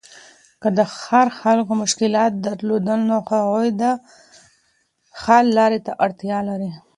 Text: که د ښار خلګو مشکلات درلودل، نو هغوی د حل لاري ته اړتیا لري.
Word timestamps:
که 0.61 0.69
د 0.77 0.79
ښار 0.97 1.27
خلګو 1.39 1.73
مشکلات 1.83 2.31
درلودل، 2.45 2.99
نو 3.09 3.15
هغوی 3.31 3.69
د 3.81 3.83
حل 5.21 5.45
لاري 5.57 5.79
ته 5.85 5.91
اړتیا 6.05 6.37
لري. 6.49 6.71